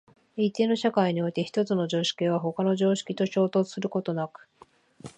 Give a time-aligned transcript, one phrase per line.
[0.35, 4.49] 一定の社会において一つの常識は他の常識と衝突することなく、